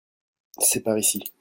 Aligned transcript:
C'est 0.57 0.81
par 0.81 0.97
ici. 0.97 1.21